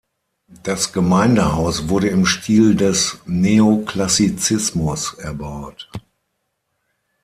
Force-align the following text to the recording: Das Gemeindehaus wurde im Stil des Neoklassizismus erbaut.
Das 0.63 0.93
Gemeindehaus 0.93 1.87
wurde 1.89 2.07
im 2.07 2.25
Stil 2.25 2.73
des 2.73 3.19
Neoklassizismus 3.27 5.13
erbaut. 5.13 5.91